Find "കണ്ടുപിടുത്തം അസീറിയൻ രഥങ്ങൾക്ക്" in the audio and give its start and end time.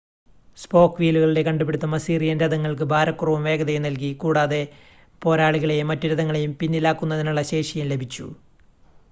1.43-2.85